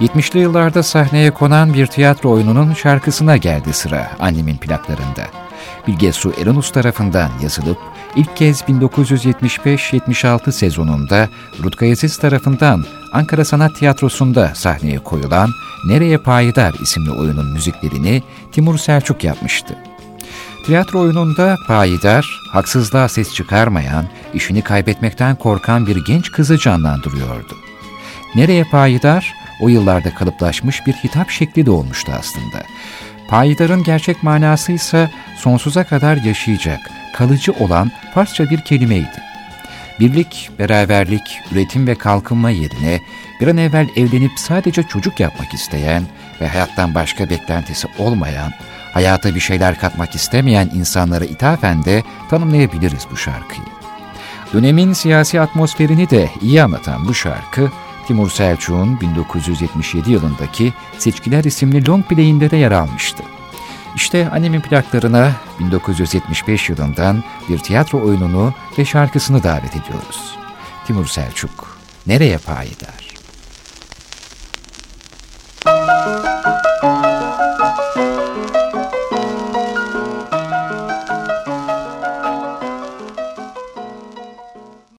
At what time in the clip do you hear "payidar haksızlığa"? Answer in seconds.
21.66-23.08